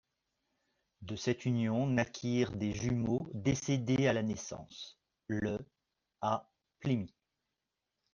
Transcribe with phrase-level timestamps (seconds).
[1.03, 5.59] De cette union naquirent des jumeaux décédés à la naissance le
[6.21, 7.13] à Plémy.